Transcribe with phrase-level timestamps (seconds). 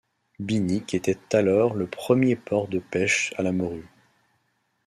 [0.39, 3.87] Binic était alors le premier port de pêche à la morue.